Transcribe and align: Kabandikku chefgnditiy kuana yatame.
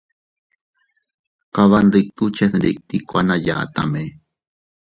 Kabandikku 1.53 2.23
chefgnditiy 2.35 3.01
kuana 3.09 3.35
yatame. 3.45 4.03